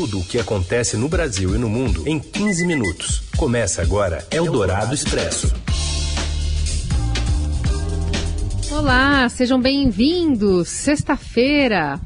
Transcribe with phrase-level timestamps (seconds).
[0.00, 3.22] tudo o que acontece no Brasil e no mundo em 15 minutos.
[3.36, 5.52] Começa agora Eldorado Expresso.
[8.70, 10.68] Olá, sejam bem-vindos.
[10.68, 12.00] Sexta-feira.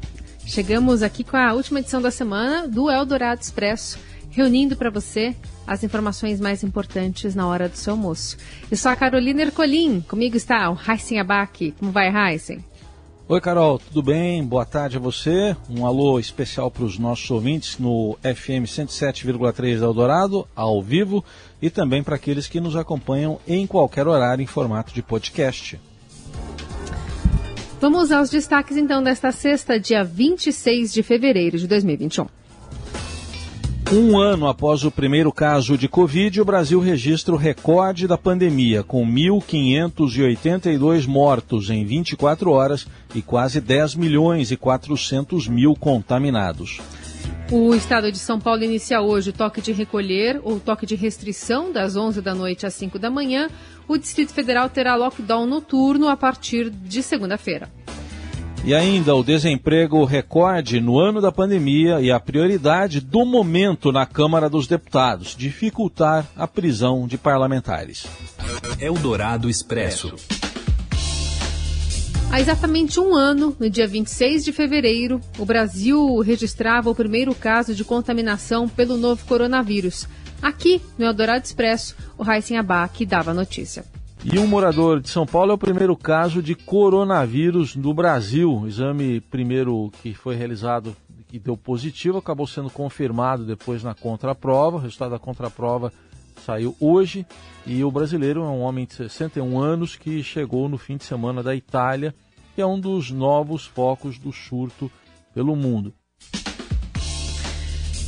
[0.45, 3.97] Chegamos aqui com a última edição da semana do Eldorado Expresso,
[4.29, 5.33] reunindo para você
[5.65, 8.35] as informações mais importantes na hora do seu almoço.
[8.69, 11.73] Eu sou a Carolina Ercolim, comigo está o Heisen Abac.
[11.79, 12.61] Como vai, Heisen?
[13.27, 14.43] Oi, Carol, tudo bem?
[14.45, 15.57] Boa tarde a você.
[15.67, 21.25] Um alô especial para os nossos ouvintes no FM 107,3 Eldorado, ao vivo,
[21.59, 25.81] e também para aqueles que nos acompanham em qualquer horário em formato de podcast.
[27.81, 32.27] Vamos aos destaques então desta sexta, dia 26 de fevereiro de 2021.
[33.91, 38.81] Um ano após o primeiro caso de Covid, o Brasil registra o recorde da pandemia,
[38.81, 46.81] com 1.582 mortos em 24 horas e quase 10 milhões e 400 mil contaminados.
[47.51, 51.71] O estado de São Paulo inicia hoje o toque de recolher ou toque de restrição
[51.71, 53.49] das 11 da noite às 5 da manhã.
[53.87, 57.69] O Distrito Federal terá lockdown noturno a partir de segunda-feira.
[58.63, 64.05] E ainda o desemprego recorde no ano da pandemia e a prioridade do momento na
[64.05, 68.07] Câmara dos Deputados, dificultar a prisão de parlamentares.
[68.79, 70.15] Eldorado Expresso.
[72.31, 77.73] Há exatamente um ano, no dia 26 de fevereiro, o Brasil registrava o primeiro caso
[77.73, 80.07] de contaminação pelo novo coronavírus.
[80.41, 83.85] Aqui, no Eldorado Expresso, o Raíssen Abac dava a notícia.
[84.33, 88.51] E um morador de São Paulo é o primeiro caso de coronavírus no Brasil.
[88.51, 90.95] O exame primeiro que foi realizado
[91.27, 94.77] que deu positivo acabou sendo confirmado depois na contraprova.
[94.77, 95.93] O resultado da contraprova
[96.43, 97.23] saiu hoje
[97.67, 101.43] e o brasileiro é um homem de 61 anos que chegou no fim de semana
[101.43, 102.13] da Itália,
[102.55, 104.91] que é um dos novos focos do surto
[105.35, 105.93] pelo mundo.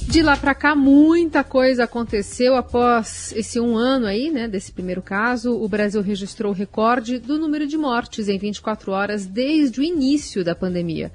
[0.07, 5.01] De lá para cá, muita coisa aconteceu após esse um ano aí, né, desse primeiro
[5.01, 5.51] caso.
[5.51, 10.45] O Brasil registrou o recorde do número de mortes em 24 horas desde o início
[10.45, 11.11] da pandemia.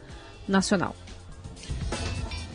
[0.48, 0.96] nacional.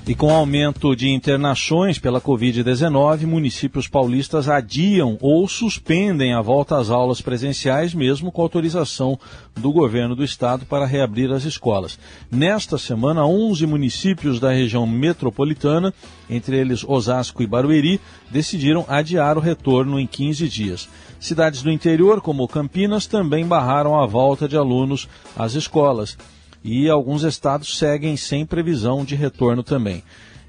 [0.06, 6.78] E com o aumento de internações pela Covid-19, municípios paulistas adiam ou suspendem a volta
[6.78, 9.18] às aulas presenciais, mesmo com autorização
[9.54, 11.98] do governo do estado para reabrir as escolas.
[12.30, 15.94] Nesta semana, 11 municípios da região metropolitana,
[16.28, 18.00] entre eles Osasco e Barueri,
[18.30, 20.88] decidiram adiar o retorno em 15 dias.
[21.20, 25.06] Cidades do interior, como Campinas, também barraram a volta de alunos
[25.36, 26.16] às escolas
[26.62, 30.02] e alguns estados seguem sem previsão de retorno também.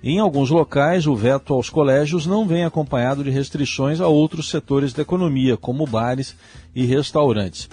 [0.03, 4.93] Em alguns locais, o veto aos colégios não vem acompanhado de restrições a outros setores
[4.93, 6.35] da economia, como bares
[6.75, 7.69] e restaurantes.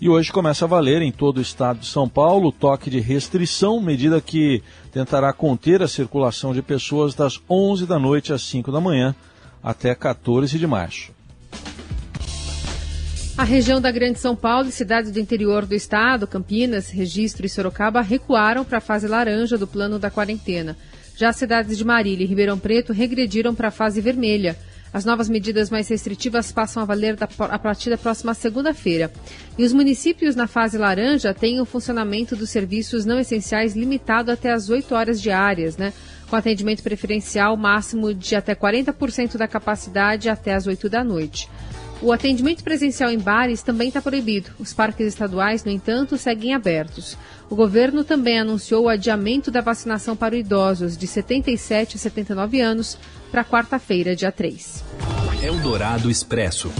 [0.00, 3.00] E hoje começa a valer em todo o estado de São Paulo o toque de
[3.00, 8.70] restrição, medida que tentará conter a circulação de pessoas das 11 da noite às 5
[8.72, 9.14] da manhã
[9.62, 11.12] até 14 de março.
[13.36, 17.48] A região da Grande São Paulo e cidades do interior do estado, Campinas, Registro e
[17.48, 20.76] Sorocaba, recuaram para a fase laranja do plano da quarentena.
[21.16, 24.56] Já as cidades de Marília e Ribeirão Preto regrediram para a fase vermelha.
[24.92, 29.10] As novas medidas mais restritivas passam a valer a partir da próxima segunda-feira.
[29.56, 34.52] E os municípios na fase laranja têm o funcionamento dos serviços não essenciais limitado até
[34.52, 35.94] as 8 horas diárias, né?
[36.28, 41.48] com atendimento preferencial máximo de até 40% da capacidade até as 8 da noite.
[42.02, 44.50] O atendimento presencial em bares também está proibido.
[44.58, 47.16] Os parques estaduais, no entanto, seguem abertos.
[47.48, 52.98] O governo também anunciou o adiamento da vacinação para idosos de 77 a 79 anos
[53.30, 54.82] para quarta-feira, dia 3.
[55.44, 56.72] Eldorado Expresso.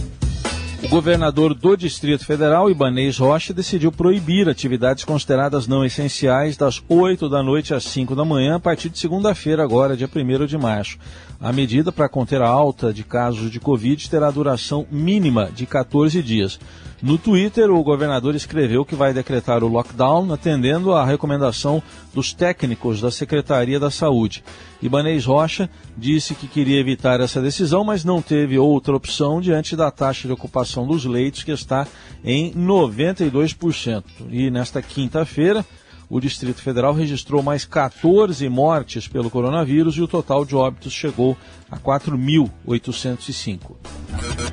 [0.84, 7.29] O governador do Distrito Federal, Ibanês Rocha, decidiu proibir atividades consideradas não essenciais das 8
[7.29, 10.99] da noite às 5 da manhã, a partir de segunda-feira, agora, dia 1 de março.
[11.40, 16.23] A medida para conter a alta de casos de Covid terá duração mínima de 14
[16.23, 16.58] dias.
[17.02, 21.82] No Twitter, o governador escreveu que vai decretar o lockdown, atendendo à recomendação
[22.14, 24.44] dos técnicos da Secretaria da Saúde.
[24.81, 25.69] Ibanez Rocha
[25.99, 30.32] disse que queria evitar essa decisão, mas não teve outra opção diante da taxa de
[30.32, 31.86] ocupação dos leitos, que está
[32.24, 34.04] em 92%.
[34.30, 35.64] E nesta quinta-feira,
[36.08, 41.36] o Distrito Federal registrou mais 14 mortes pelo coronavírus e o total de óbitos chegou
[41.70, 43.76] a 4.805.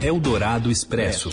[0.01, 1.29] Eldorado Expresso.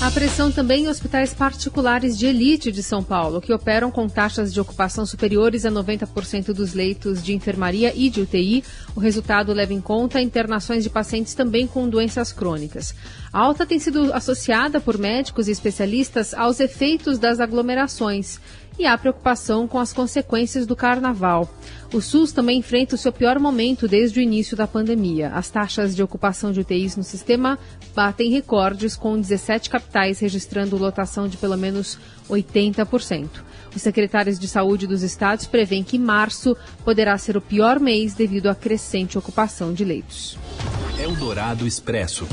[0.00, 4.50] A pressão também em hospitais particulares de elite de São Paulo, que operam com taxas
[4.50, 8.64] de ocupação superiores a 90% dos leitos de enfermaria e de UTI.
[8.96, 12.94] O resultado leva em conta internações de pacientes também com doenças crônicas.
[13.30, 18.40] A alta tem sido associada por médicos e especialistas aos efeitos das aglomerações
[18.80, 21.46] e há preocupação com as consequências do carnaval.
[21.92, 25.28] O SUS também enfrenta o seu pior momento desde o início da pandemia.
[25.34, 27.58] As taxas de ocupação de UTIs no sistema
[27.94, 31.98] batem recordes, com 17 capitais registrando lotação de pelo menos
[32.30, 33.28] 80%.
[33.76, 38.48] Os secretários de saúde dos estados prevêem que março poderá ser o pior mês devido
[38.48, 40.38] à crescente ocupação de leitos.
[40.98, 42.26] Eldorado Expresso.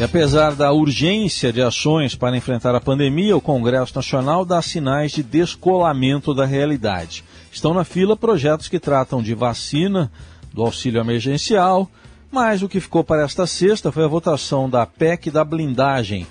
[0.00, 5.12] E apesar da urgência de ações para enfrentar a pandemia, o Congresso Nacional dá sinais
[5.12, 7.22] de descolamento da realidade.
[7.52, 10.10] Estão na fila projetos que tratam de vacina,
[10.54, 11.86] do auxílio emergencial,
[12.32, 16.26] mas o que ficou para esta sexta foi a votação da PEC da blindagem,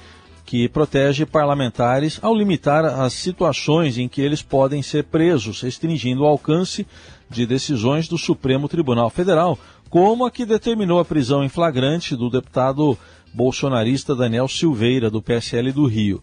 [0.47, 6.25] que protege parlamentares ao limitar as situações em que eles podem ser presos, restringindo o
[6.25, 6.87] alcance
[7.29, 9.59] de decisões do Supremo Tribunal Federal,
[9.91, 12.97] como a que determinou a prisão em flagrante do deputado
[13.33, 16.21] bolsonarista Daniel Silveira, do PSL do Rio.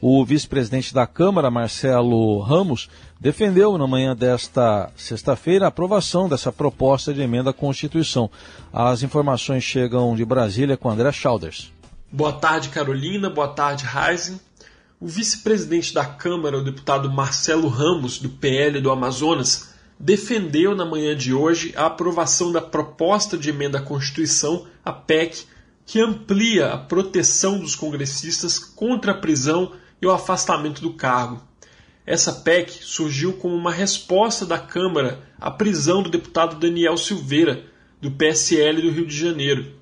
[0.00, 2.88] O vice-presidente da Câmara, Marcelo Ramos,
[3.20, 8.30] defendeu na manhã desta sexta-feira a aprovação dessa proposta de emenda à Constituição.
[8.72, 11.72] As informações chegam de Brasília com André Schauders.
[12.12, 13.28] Boa tarde, Carolina.
[13.28, 14.40] Boa tarde, Heisen.
[15.00, 21.16] O vice-presidente da Câmara, o deputado Marcelo Ramos, do PL do Amazonas, defendeu na manhã
[21.16, 25.44] de hoje a aprovação da proposta de emenda à Constituição, a PEC,
[25.88, 31.42] que amplia a proteção dos congressistas contra a prisão e o afastamento do cargo.
[32.04, 37.64] Essa PEC surgiu como uma resposta da Câmara à prisão do deputado Daniel Silveira,
[38.02, 39.72] do PSL do Rio de Janeiro.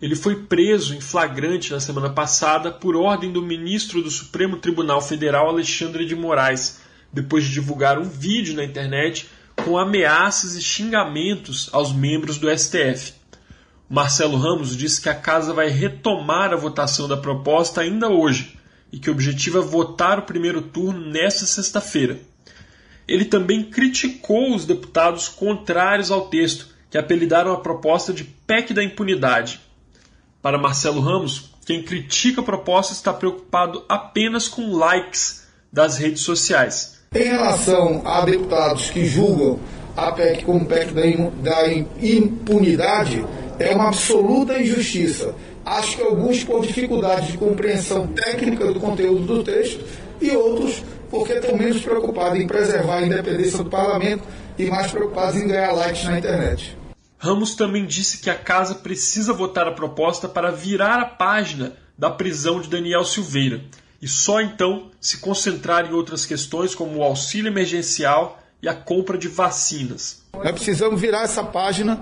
[0.00, 5.00] Ele foi preso em flagrante na semana passada por ordem do ministro do Supremo Tribunal
[5.00, 6.80] Federal, Alexandre de Moraes,
[7.12, 9.28] depois de divulgar um vídeo na internet
[9.64, 13.21] com ameaças e xingamentos aos membros do STF.
[13.88, 18.58] Marcelo Ramos disse que a casa vai retomar a votação da proposta ainda hoje
[18.92, 22.20] e que o objetivo é votar o primeiro turno nesta sexta-feira.
[23.08, 28.84] Ele também criticou os deputados contrários ao texto, que apelidaram a proposta de PEC da
[28.84, 29.60] impunidade.
[30.42, 37.00] Para Marcelo Ramos, quem critica a proposta está preocupado apenas com likes das redes sociais.
[37.14, 39.58] Em relação a deputados que julgam
[39.96, 43.24] a PEC como PEC da impunidade,
[43.58, 45.34] é uma absoluta injustiça.
[45.64, 49.84] Acho que alguns por dificuldade de compreensão técnica do conteúdo do texto
[50.20, 54.24] e outros porque estão menos preocupados em preservar a independência do parlamento
[54.58, 56.76] e mais preocupados em ganhar likes na internet.
[57.18, 62.10] Ramos também disse que a casa precisa votar a proposta para virar a página da
[62.10, 63.60] prisão de Daniel Silveira
[64.00, 69.18] e só então se concentrar em outras questões como o auxílio emergencial e a compra
[69.18, 70.22] de vacinas.
[70.32, 72.00] Nós precisamos virar essa página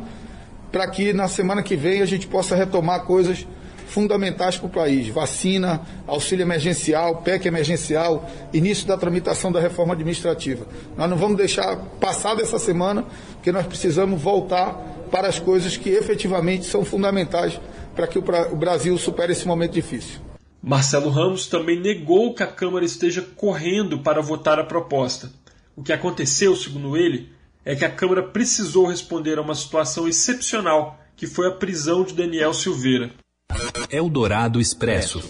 [0.71, 3.47] para que na semana que vem a gente possa retomar coisas
[3.87, 10.67] fundamentais para o país: vacina, auxílio emergencial, PEC emergencial, início da tramitação da reforma administrativa.
[10.97, 14.73] Nós não vamos deixar passar dessa semana, porque nós precisamos voltar
[15.11, 17.61] para as coisas que efetivamente são fundamentais
[17.95, 20.21] para que o Brasil supere esse momento difícil.
[20.63, 25.31] Marcelo Ramos também negou que a Câmara esteja correndo para votar a proposta.
[25.75, 27.31] O que aconteceu, segundo ele,
[27.65, 32.15] é que a Câmara precisou responder a uma situação excepcional, que foi a prisão de
[32.15, 33.13] Daniel Silveira.
[33.91, 35.23] Eldorado Expresso.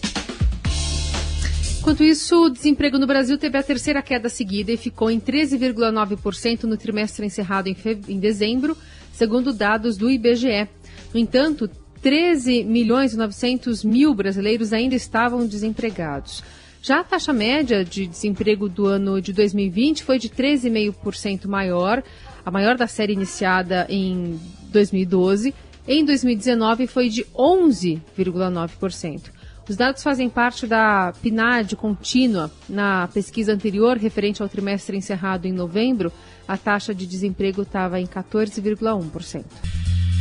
[1.81, 6.65] Enquanto isso, o desemprego no Brasil teve a terceira queda seguida e ficou em 13,9%
[6.65, 8.77] no trimestre encerrado em, em dezembro,
[9.13, 10.69] segundo dados do IBGE.
[11.13, 11.71] No entanto,
[12.03, 16.45] 13 milhões e 900 mil brasileiros ainda estavam desempregados.
[16.83, 22.03] Já a taxa média de desemprego do ano de 2020 foi de 13,5% maior,
[22.45, 24.41] a maior da série iniciada em
[24.73, 25.55] 2012.
[25.87, 29.31] Em 2019 foi de 11,9%.
[29.69, 32.51] Os dados fazem parte da PNAD contínua.
[32.69, 36.11] Na pesquisa anterior, referente ao trimestre encerrado em novembro,
[36.49, 39.45] a taxa de desemprego estava em 14,1%.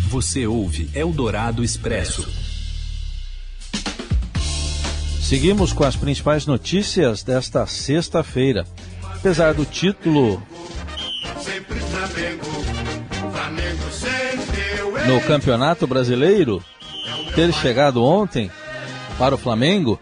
[0.09, 2.48] Você ouve Eldorado Expresso.
[5.29, 8.65] Seguimos com as principais notícias desta sexta-feira.
[9.03, 10.41] Apesar do título
[15.05, 16.63] no Campeonato Brasileiro
[17.35, 18.49] ter chegado ontem
[19.19, 19.99] para o Flamengo,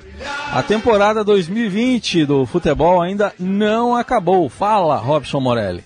[0.49, 4.47] A temporada 2020 do futebol ainda não acabou.
[4.47, 5.83] Fala, Robson Morelli.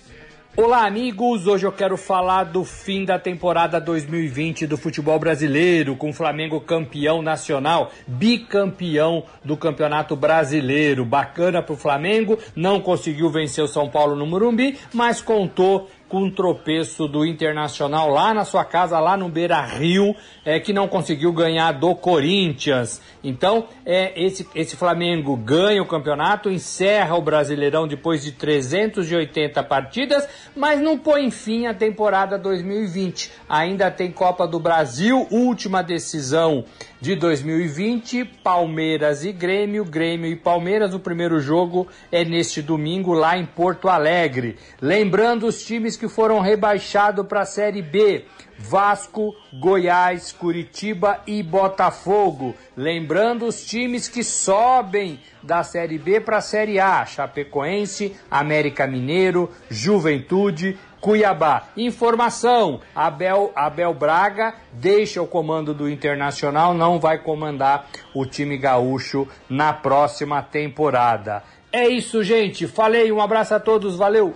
[0.54, 1.46] Olá, amigos!
[1.46, 6.60] Hoje eu quero falar do fim da temporada 2020 do futebol brasileiro, com o Flamengo
[6.60, 11.06] campeão nacional, bicampeão do Campeonato Brasileiro.
[11.06, 16.24] Bacana para o Flamengo, não conseguiu vencer o São Paulo no Morumbi, mas contou com
[16.24, 20.14] um tropeço do Internacional lá na sua casa, lá no Beira Rio,
[20.44, 23.00] é, que não conseguiu ganhar do Corinthians.
[23.24, 30.28] Então, é, esse, esse Flamengo ganha o campeonato, encerra o Brasileirão depois de 380 partidas,
[30.54, 33.32] mas não põe fim à temporada 2020.
[33.48, 36.66] Ainda tem Copa do Brasil, última decisão
[37.02, 40.94] de 2020, Palmeiras e Grêmio, Grêmio e Palmeiras.
[40.94, 44.56] O primeiro jogo é neste domingo lá em Porto Alegre.
[44.80, 48.24] Lembrando os times que foram rebaixados para a Série B.
[48.56, 52.54] Vasco, Goiás, Curitiba e Botafogo.
[52.76, 59.50] Lembrando os times que sobem da Série B para a Série A: Chapecoense, América Mineiro,
[59.68, 61.64] Juventude, Cuiabá.
[61.76, 69.26] Informação: Abel, Abel Braga deixa o comando do Internacional, não vai comandar o time gaúcho
[69.50, 71.42] na próxima temporada.
[71.72, 72.68] É isso, gente.
[72.68, 74.32] Falei, um abraço a todos, valeu!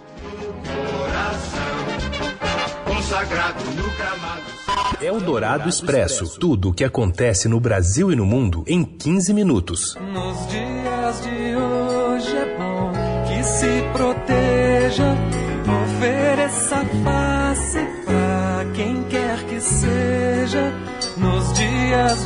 [5.01, 6.39] É o Dourado Expresso.
[6.41, 9.95] Tudo o que acontece no Brasil e no mundo em 15 minutos.
[9.95, 10.76] Nos dias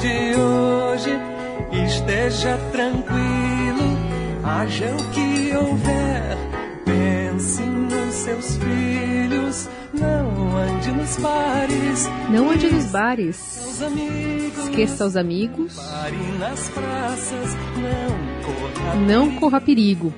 [0.00, 1.10] de hoje,
[1.86, 3.98] esteja tranquilo,
[4.42, 6.38] haja o que houver.
[6.86, 12.08] Pense nos seus filhos, não ande nos bares.
[12.30, 13.82] Não ande nos bares.
[13.82, 15.76] Amigos, Esqueça os amigos.
[16.74, 17.56] Praças,
[19.06, 20.12] não, corra perigo.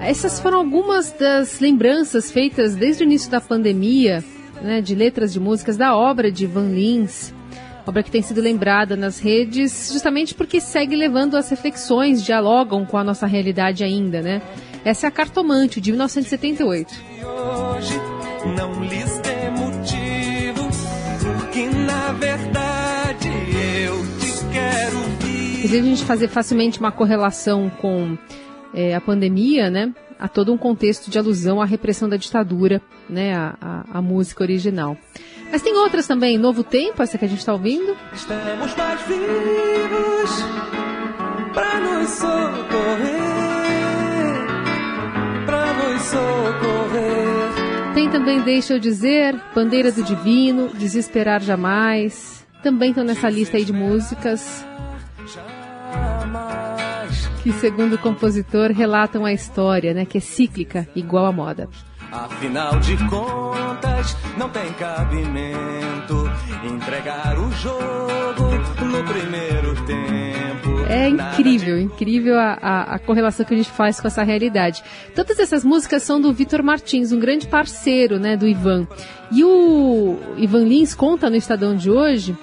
[0.00, 4.22] Essas foram algumas das lembranças feitas desde o início da pandemia,
[4.62, 7.34] né, de letras de músicas da obra de Van Lins,
[7.88, 12.98] obra que tem sido lembrada nas redes justamente porque segue levando as reflexões, dialogam com
[12.98, 14.42] a nossa realidade ainda, né?
[14.84, 16.94] Essa é a Cartomante, de 1978.
[17.24, 17.94] Hoje
[18.54, 20.68] não lhes dê motivo,
[21.38, 23.28] porque na verdade
[23.86, 25.56] eu te quero vir.
[25.56, 28.18] Inclusive a gente fazer facilmente uma correlação com
[28.74, 33.34] é, a pandemia, né, há todo um contexto de alusão à repressão da ditadura, né,
[33.34, 34.94] a, a, a música original.
[35.50, 37.96] Mas tem outras também, Novo Tempo, essa que a gente está ouvindo.
[38.12, 40.44] Estamos mais vivos
[41.80, 43.28] nos socorrer,
[45.78, 47.94] nos socorrer.
[47.94, 52.46] Tem também Deixa eu dizer, Bandeira do Divino, Desesperar Jamais.
[52.62, 54.64] Também estão nessa lista aí de músicas
[57.42, 61.68] que, segundo o compositor, relatam a história, né, que é cíclica, igual à moda.
[62.10, 66.30] Afinal de contas, não tem cabimento
[66.64, 68.48] entregar o jogo
[68.84, 70.78] no primeiro tempo.
[70.88, 74.82] É incrível, incrível a, a, a, correlação que a gente faz com essa realidade.
[75.14, 78.88] Todas essas músicas são do Vitor Martins, um grande parceiro né, do Ivan.
[79.30, 82.34] E o Ivan Lins conta no Estadão de hoje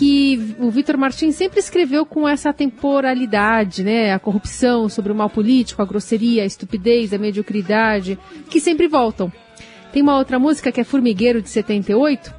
[0.00, 4.14] que o Vitor Martins sempre escreveu com essa temporalidade, né?
[4.14, 9.30] A corrupção, sobre o mal político, a grosseria, a estupidez, a mediocridade, que sempre voltam.
[9.92, 12.32] Tem uma outra música que é Formigueiro de 78.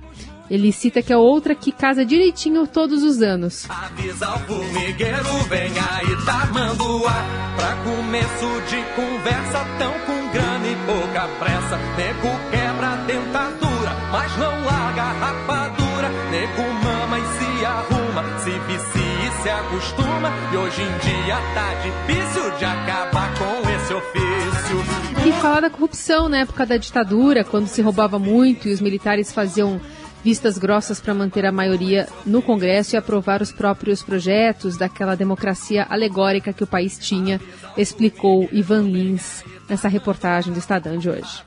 [0.49, 3.69] Ele cita que é outra que casa direitinho todos os anos.
[3.69, 7.55] Avisa o formigueiro, vem aí, tá ar.
[7.57, 11.77] Pra começo de conversa, tão com grana e pouca pressa.
[11.95, 16.09] Nego quebra a dentadura, mas não larga a rapadura.
[16.31, 20.31] Nego mama e se arruma, se vicia e se acostuma.
[20.51, 25.27] E hoje em dia tá difícil de acabar com esse ofício.
[25.27, 29.31] E fala da corrupção na época da ditadura, quando se roubava muito e os militares
[29.31, 29.79] faziam
[30.23, 35.85] vistas grossas para manter a maioria no Congresso e aprovar os próprios projetos daquela democracia
[35.89, 37.39] alegórica que o país tinha,
[37.75, 41.43] explicou Ivan Lins nessa reportagem do Estadão de hoje.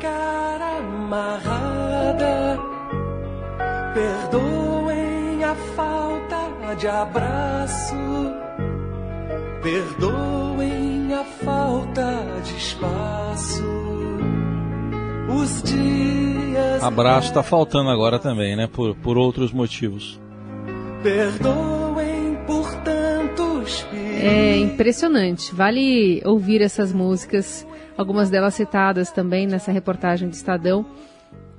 [0.00, 2.58] Cara amarrada,
[3.94, 7.96] perdoem a falta de abraço,
[9.62, 13.64] perdoem a falta de espaço.
[15.28, 16.82] Os dias.
[16.82, 18.68] Abraço está faltando agora também, né?
[18.68, 20.20] Por, por outros motivos.
[21.02, 25.54] Perdoem por tantos É impressionante.
[25.54, 27.66] Vale ouvir essas músicas,
[27.98, 30.86] algumas delas citadas também nessa reportagem do Estadão.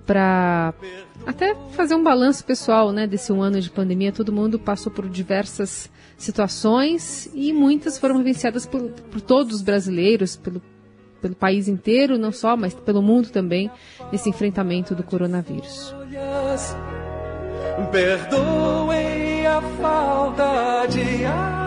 [0.06, 0.74] para
[1.28, 4.12] até fazer um balanço pessoal né, desse um ano de pandemia.
[4.12, 10.36] Todo mundo passou por diversas situações e muitas foram vivenciadas por, por todos os brasileiros,
[10.36, 10.62] pelo,
[11.22, 13.70] pelo país inteiro, não só, mas pelo mundo também,
[14.12, 15.94] nesse enfrentamento do coronavírus.
[17.92, 21.59] Perdoem a falta de ar,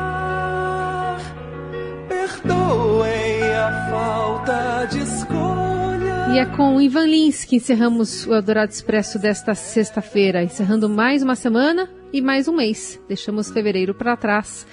[4.43, 6.35] falta de escolha.
[6.35, 11.37] E é com Ivan Lins que encerramos o Eldorado Expresso desta sexta-feira, encerrando mais uma
[11.37, 13.01] semana e mais um mês.
[13.07, 14.67] Deixamos fevereiro para trás.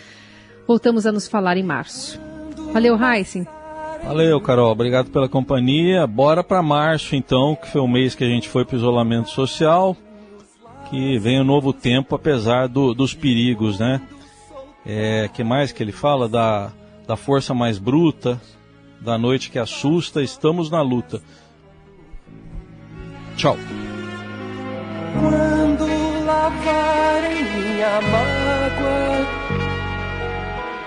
[0.68, 2.20] Voltamos a nos falar em março.
[2.74, 3.48] Valeu, Heisen.
[4.04, 4.72] Valeu, Carol.
[4.72, 6.08] Obrigado pela companhia.
[6.08, 9.96] Bora para março, então, que foi o mês que a gente foi para isolamento social
[10.90, 14.02] que vem um novo tempo, apesar do, dos perigos, né?
[14.84, 16.28] É, que mais que ele fala?
[16.28, 16.72] Da,
[17.06, 18.42] da força mais bruta,
[19.02, 21.22] da noite que assusta, estamos na luta.
[23.36, 23.58] Tchau.
[25.20, 25.86] Quando
[26.26, 29.28] lavarem minha mágoa,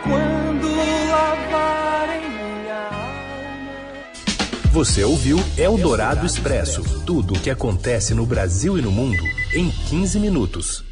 [0.03, 0.67] quando
[1.11, 4.71] lavarem minha alma.
[4.71, 9.23] Você ouviu Eldorado Expresso tudo o que acontece no Brasil e no mundo
[9.55, 10.92] em 15 minutos.